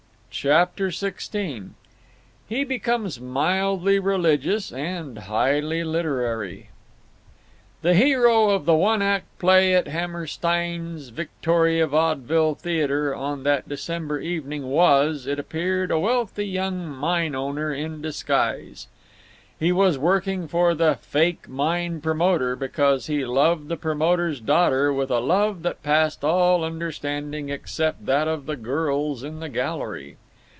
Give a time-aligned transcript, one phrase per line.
[0.33, 1.71] CHAPTER XVI
[2.47, 6.69] HE BECOMES MILDLY RELIGIOUS AND HIGHLY LITERARY
[7.81, 14.21] The hero of the one act play at Hammerstein's Victoria vaudeville theater on that December
[14.21, 18.87] evening was, it appeared, a wealthy young mine owner in disguise.
[19.59, 25.11] He was working for the "fake mine promoter" because he loved the promoter's daughter with
[25.11, 30.17] a love that passed all understanding except that of the girls in the gallery.